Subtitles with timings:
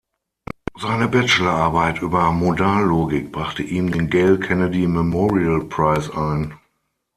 [0.79, 6.55] Seine Bachelorarbeit über Modallogik brachte ihm den "Gail Kennedy Memorial Prize" ein.